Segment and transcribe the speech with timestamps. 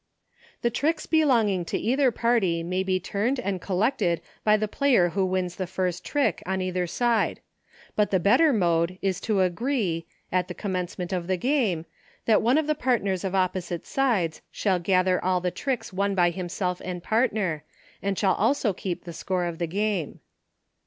[0.63, 5.23] The tricks belonging to either party may be turned and collected by the player who
[5.23, 7.39] wins the first trick, on either side;
[7.95, 11.85] but the ^ better mode is to agree, at the commencement of the game,
[12.25, 16.15] that one of the partners of op posite sides shall gather all the tricks won
[16.15, 17.63] by himself and partner,
[18.01, 20.19] and shall also keep the score of the game.